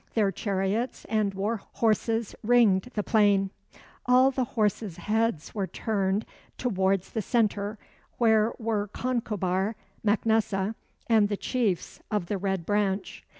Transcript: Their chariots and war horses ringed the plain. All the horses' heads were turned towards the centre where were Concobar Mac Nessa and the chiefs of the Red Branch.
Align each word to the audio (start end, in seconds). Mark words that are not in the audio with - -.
Their 0.15 0.31
chariots 0.31 1.05
and 1.09 1.35
war 1.35 1.61
horses 1.73 2.33
ringed 2.41 2.89
the 2.95 3.03
plain. 3.03 3.51
All 4.07 4.31
the 4.31 4.43
horses' 4.57 4.97
heads 4.97 5.53
were 5.53 5.67
turned 5.67 6.25
towards 6.57 7.11
the 7.11 7.21
centre 7.21 7.77
where 8.17 8.51
were 8.57 8.87
Concobar 8.87 9.75
Mac 10.03 10.25
Nessa 10.25 10.73
and 11.05 11.29
the 11.29 11.37
chiefs 11.37 12.01
of 12.09 12.25
the 12.25 12.39
Red 12.39 12.65
Branch. 12.65 13.23